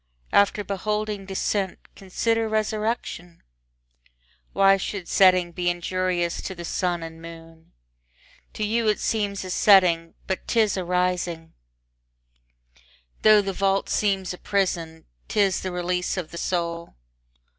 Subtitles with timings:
[0.31, 3.43] After beholding descent, consider resurrection;
[4.51, 7.73] Why should setting be injurious to the sun and moon?
[8.53, 11.53] To you it seems a setting, but 'tis a rising;
[13.21, 16.95] Tho' the vault seems a prison, 'tis the release of the soul.